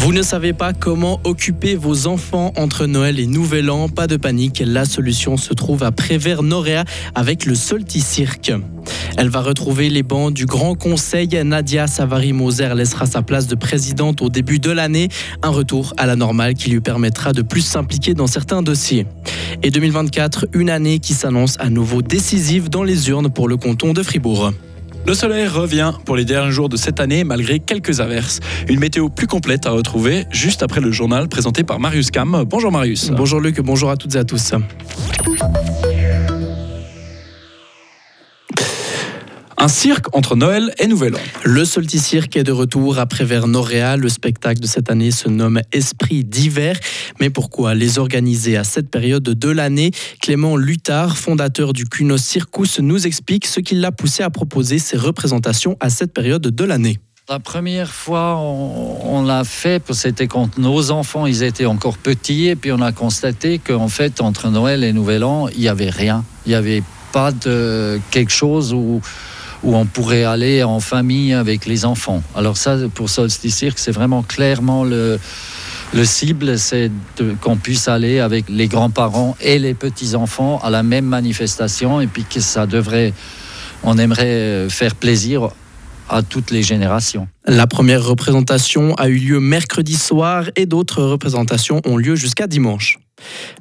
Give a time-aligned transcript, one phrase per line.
[0.00, 4.16] Vous ne savez pas comment occuper vos enfants entre Noël et Nouvel An Pas de
[4.16, 8.50] panique, la solution se trouve à Prévert-Noréa avec le Solti Cirque.
[9.18, 11.28] Elle va retrouver les bancs du Grand Conseil.
[11.44, 15.08] Nadia Savary-Moser laissera sa place de présidente au début de l'année.
[15.42, 19.06] Un retour à la normale qui lui permettra de plus s'impliquer dans certains dossiers.
[19.62, 23.92] Et 2024, une année qui s'annonce à nouveau décisive dans les urnes pour le canton
[23.92, 24.52] de Fribourg.
[25.06, 28.40] Le soleil revient pour les derniers jours de cette année malgré quelques averses.
[28.68, 32.44] Une météo plus complète à retrouver juste après le journal présenté par Marius Cam.
[32.46, 33.10] Bonjour Marius.
[33.10, 34.52] Bonjour Luc, bonjour à toutes et à tous.
[39.62, 41.20] Un cirque entre Noël et Nouvel An.
[41.44, 43.98] Le Solti Cirque est de retour après vers Noréa.
[43.98, 46.80] Le spectacle de cette année se nomme Esprit d'hiver.
[47.20, 49.90] Mais pourquoi les organiser à cette période de l'année?
[50.22, 54.96] Clément Lutard, fondateur du Cuno Circus, nous explique ce qui l'a poussé à proposer ces
[54.96, 56.98] représentations à cette période de l'année.
[57.28, 62.56] La première fois, on, l'a fait, c'était quand nos enfants, ils étaient encore petits, et
[62.56, 66.24] puis on a constaté qu'en fait, entre Noël et Nouvel An, il n'y avait rien.
[66.46, 69.02] Il n'y avait pas de quelque chose où
[69.62, 72.22] où on pourrait aller en famille avec les enfants.
[72.34, 75.18] Alors ça, pour Solstice Cirque, c'est vraiment clairement le,
[75.92, 76.90] le cible, c'est
[77.40, 82.24] qu'on puisse aller avec les grands-parents et les petits-enfants à la même manifestation et puis
[82.24, 83.12] que ça devrait,
[83.82, 85.50] on aimerait faire plaisir
[86.08, 87.28] à toutes les générations.
[87.46, 92.98] La première représentation a eu lieu mercredi soir et d'autres représentations ont lieu jusqu'à dimanche.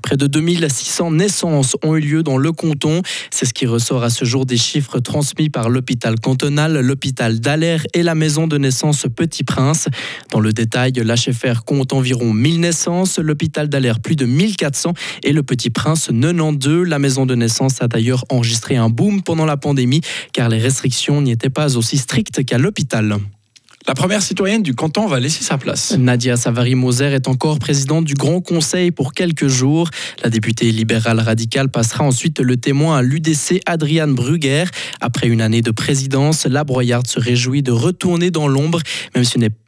[0.01, 3.01] Près de 2600 naissances ont eu lieu dans le canton.
[3.31, 7.77] C'est ce qui ressort à ce jour des chiffres transmis par l'hôpital cantonal, l'hôpital d'Aller
[7.93, 9.87] et la maison de naissance Petit Prince.
[10.31, 14.93] Dans le détail, l'HFR compte environ 1000 naissances, l'hôpital d'Aller plus de 1400
[15.23, 16.87] et le Petit Prince 92.
[16.87, 20.01] La maison de naissance a d'ailleurs enregistré un boom pendant la pandémie
[20.33, 23.17] car les restrictions n'y étaient pas aussi strictes qu'à l'hôpital.
[23.89, 25.97] La première citoyenne du canton va laisser sa place.
[25.97, 29.89] Nadia Savary-Moser est encore présidente du Grand Conseil pour quelques jours.
[30.23, 34.65] La députée libérale radicale passera ensuite le témoin à l'UDC Adriane Brugger.
[35.01, 38.79] Après une année de présidence, la Broyarde se réjouit de retourner dans l'ombre,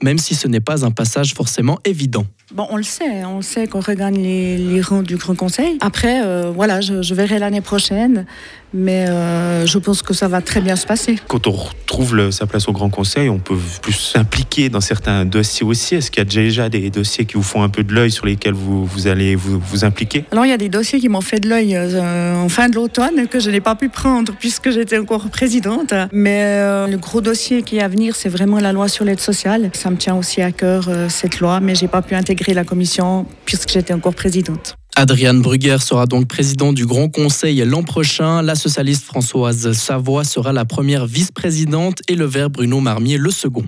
[0.03, 2.27] même, si ce n'est pas un passage forcément évident.
[2.53, 5.77] Bon, on le sait, on sait qu'on regagne les, rangs du Grand Conseil.
[5.79, 8.25] Après, euh, voilà, je, verrai l'année prochaine,
[8.73, 11.17] mais euh, je pense que ça va très bien se passer.
[11.27, 15.65] Quand on retrouve sa place au Grand Conseil, on peut plus s'impliquer dans certains dossiers
[15.65, 15.95] aussi.
[15.95, 18.25] Est-ce qu'il y a déjà des dossiers qui vous font un peu de l'œil sur
[18.25, 20.25] lesquels vous, vous allez vous, vous, impliquer?
[20.31, 22.75] Alors, il y a des dossiers qui m'ont fait de l'œil euh, en fin de
[22.75, 25.93] l'automne que je n'ai pas pu prendre puisque j'étais encore présidente.
[26.11, 29.69] Mais le gros dossier qui est à venir, c'est vraiment la loi sur l'aide sociale.
[29.73, 33.25] Ça me tient aussi à cœur, cette loi, mais j'ai pas pu intégrer la commission
[33.45, 34.75] puisque j'étais encore présidente.
[34.95, 38.41] Adriane Brugger sera donc président du Grand Conseil l'an prochain.
[38.41, 43.65] La socialiste Françoise Savoie sera la première vice-présidente et le vert Bruno Marmier le second.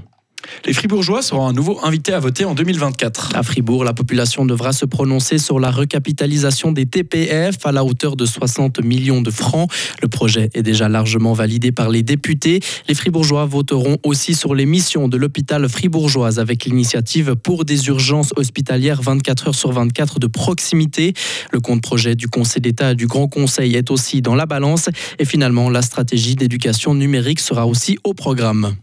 [0.65, 3.35] Les Fribourgeois seront à nouveau invités à voter en 2024.
[3.35, 8.15] À Fribourg, la population devra se prononcer sur la recapitalisation des TPF à la hauteur
[8.15, 9.69] de 60 millions de francs.
[10.01, 12.61] Le projet est déjà largement validé par les députés.
[12.87, 18.33] Les Fribourgeois voteront aussi sur les missions de l'hôpital fribourgeoise avec l'initiative pour des urgences
[18.35, 21.13] hospitalières 24 heures sur 24 de proximité.
[21.51, 24.89] Le compte projet du Conseil d'État et du Grand Conseil est aussi dans la balance.
[25.19, 28.75] Et finalement, la stratégie d'éducation numérique sera aussi au programme.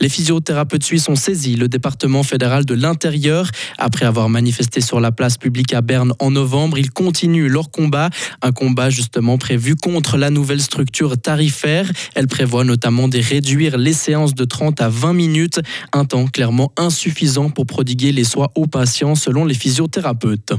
[0.00, 3.50] Les physiothérapeutes suisses ont saisi le département fédéral de l'intérieur.
[3.76, 8.08] Après avoir manifesté sur la place publique à Berne en novembre, ils continuent leur combat.
[8.40, 11.90] Un combat justement prévu contre la nouvelle structure tarifaire.
[12.14, 15.60] Elle prévoit notamment de réduire les séances de 30 à 20 minutes,
[15.92, 20.54] un temps clairement insuffisant pour prodiguer les soins aux patients selon les physiothérapeutes.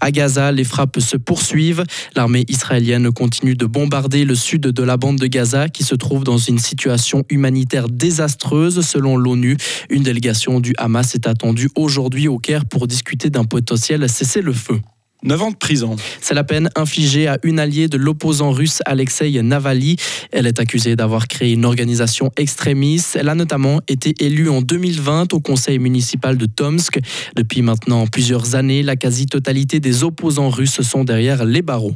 [0.00, 1.84] À Gaza, les frappes se poursuivent.
[2.16, 6.24] L'armée israélienne continue de bombarder le sud de la bande de Gaza qui se trouve
[6.24, 9.56] dans une situation humanitaire désastreuse selon l'ONU.
[9.90, 14.80] Une délégation du Hamas est attendue aujourd'hui au Caire pour discuter d'un potentiel cessez-le-feu.
[15.22, 15.96] 9 ans de prison.
[16.20, 19.96] C'est la peine infligée à une alliée de l'opposant russe Alexei Navalny.
[20.32, 23.16] Elle est accusée d'avoir créé une organisation extrémiste.
[23.18, 26.98] Elle a notamment été élue en 2020 au conseil municipal de Tomsk.
[27.36, 31.94] Depuis maintenant plusieurs années, la quasi-totalité des opposants russes sont derrière les barreaux.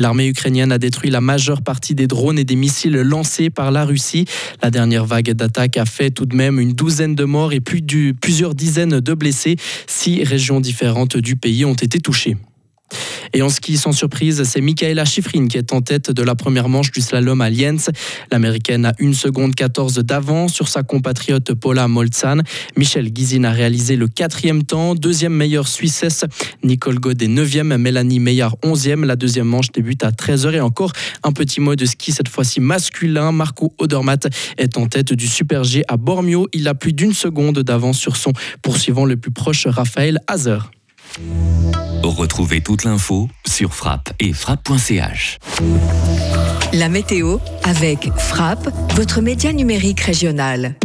[0.00, 3.84] L'armée ukrainienne a détruit la majeure partie des drones et des missiles lancés par la
[3.84, 4.24] Russie.
[4.62, 7.82] La dernière vague d'attaque a fait tout de même une douzaine de morts et plus
[8.18, 9.56] plusieurs dizaines de blessés.
[9.86, 12.36] Six régions différentes du pays ont été touchées.
[13.32, 16.68] Et en ski, sans surprise, c'est Michaela Schifrin qui est en tête de la première
[16.68, 17.90] manche du slalom à Lienz.
[18.32, 22.42] L'américaine a 1 seconde 14 d'avance sur sa compatriote Paula Molzan.
[22.76, 24.94] Michel Guizine a réalisé le quatrième temps.
[24.94, 26.24] Deuxième meilleure Suissesse,
[26.64, 29.04] Nicole Godet 9e, Mélanie Meillard 11e.
[29.04, 30.92] La deuxième manche débute à 13h et encore
[31.22, 33.32] un petit mot de ski, cette fois-ci masculin.
[33.32, 34.28] Marco Odermatt
[34.58, 36.48] est en tête du Super G à Bormio.
[36.52, 38.32] Il a plus d'une seconde d'avance sur son
[38.62, 40.70] poursuivant le plus proche, Raphaël Hazer.
[42.02, 45.38] Retrouvez toute l'info sur frappe et frappe.ch.
[46.72, 50.76] La météo avec Frappe, votre média numérique régional.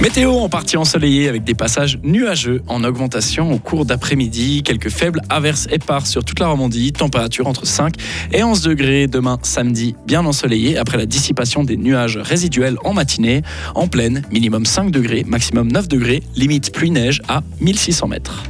[0.00, 4.62] Météo en partie ensoleillée avec des passages nuageux en augmentation au cours d'après-midi.
[4.62, 6.92] Quelques faibles averses éparses sur toute la Romandie.
[6.92, 7.94] Température entre 5
[8.32, 13.42] et 11 degrés demain samedi, bien ensoleillé après la dissipation des nuages résiduels en matinée.
[13.74, 18.42] En pleine, minimum 5 degrés, maximum 9 degrés, limite pluie-neige à 1600 mètres.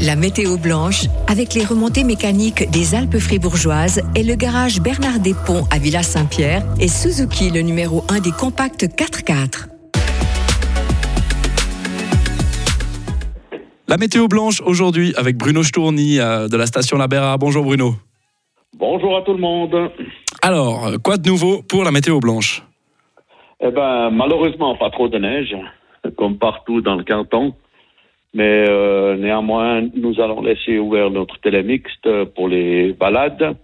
[0.00, 5.64] La météo blanche avec les remontées mécaniques des Alpes fribourgeoises et le garage Bernard Desponts
[5.72, 9.68] à Villa Saint-Pierre et Suzuki le numéro 1 des compacts 4x4.
[13.88, 17.36] La météo blanche aujourd'hui avec Bruno Stourny euh, de la station La Béra.
[17.36, 17.94] Bonjour Bruno.
[18.78, 19.90] Bonjour à tout le monde.
[20.40, 22.62] Alors, quoi de nouveau pour la météo blanche?
[23.60, 25.56] Eh ben, malheureusement, pas trop de neige,
[26.16, 27.54] comme partout dans le canton.
[28.34, 33.56] Mais euh, néanmoins, nous allons laisser ouvert notre télémixte pour les balades.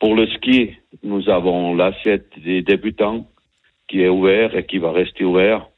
[0.00, 0.72] Pour le ski,
[1.02, 3.26] nous avons l'assiette des débutants
[3.88, 5.68] qui est ouvert et qui va rester ouvert.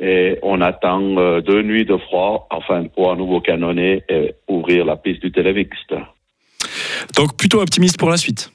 [0.00, 4.84] Et on attend euh, deux nuits de froid afin pour à nouveau canonner et ouvrir
[4.84, 5.94] la piste du télémixte.
[7.16, 8.50] Donc plutôt optimiste pour la suite.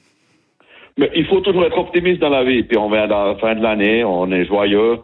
[0.97, 2.63] Mais il faut toujours être optimiste dans la vie.
[2.63, 4.99] Puis on vient à la fin de l'année, on est joyeux.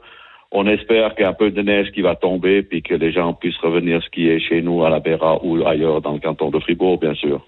[0.51, 3.12] On espère qu'il y a un peu de neige qui va tomber, puis que les
[3.12, 6.59] gens puissent revenir skier chez nous à la Béra ou ailleurs dans le canton de
[6.59, 7.45] Fribourg, bien sûr.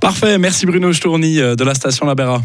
[0.00, 2.38] Parfait, merci Bruno Stourny euh, de la station La Béra.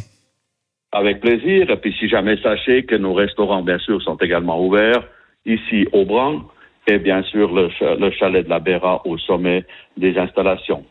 [0.91, 1.69] Avec plaisir.
[1.69, 5.03] Et puis si jamais sachez que nos restaurants, bien sûr, sont également ouverts
[5.45, 6.41] ici au Bran
[6.87, 9.65] et bien sûr le, le chalet de la Béra au sommet
[9.97, 10.83] des installations.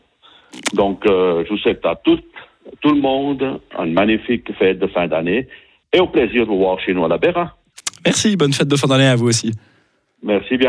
[0.73, 2.19] Donc, euh, je vous souhaite à tout,
[2.81, 5.47] tout le monde une magnifique fête de fin d'année
[5.93, 7.55] et au plaisir de vous voir chez nous à la Béra.
[8.05, 9.51] Merci, bonne fête de fin d'année à vous aussi.
[10.23, 10.67] Merci bien.